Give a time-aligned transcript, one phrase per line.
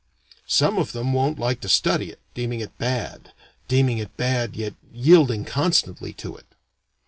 [0.47, 3.33] Some of them won't like to study it, deeming it bad
[3.67, 6.55] deeming it bad yet yielding constantly to it.